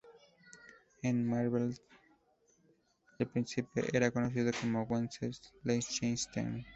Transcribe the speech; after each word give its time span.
En 1.03 1.27
Malvern, 1.29 1.75
el 3.19 3.27
príncipe 3.27 3.83
era 3.93 4.09
conocido 4.09 4.49
como 4.59 4.81
"Wenzel 4.81 5.35
Liechtenstein". 5.63 6.65